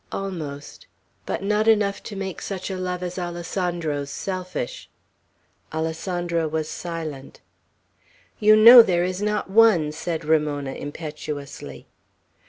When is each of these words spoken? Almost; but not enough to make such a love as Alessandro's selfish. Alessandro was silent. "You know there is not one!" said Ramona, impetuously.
Almost; 0.11 0.87
but 1.27 1.43
not 1.43 1.67
enough 1.67 2.01
to 2.05 2.15
make 2.15 2.41
such 2.41 2.71
a 2.71 2.75
love 2.75 3.03
as 3.03 3.19
Alessandro's 3.19 4.09
selfish. 4.09 4.89
Alessandro 5.71 6.47
was 6.47 6.67
silent. 6.67 7.39
"You 8.39 8.55
know 8.55 8.81
there 8.81 9.03
is 9.03 9.21
not 9.21 9.51
one!" 9.51 9.91
said 9.91 10.25
Ramona, 10.25 10.71
impetuously. 10.71 11.85